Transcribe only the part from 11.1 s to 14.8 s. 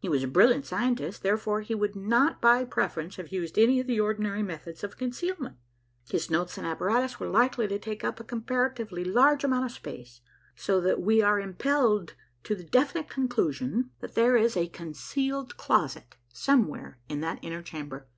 are impelled to the definite conclusion that there is a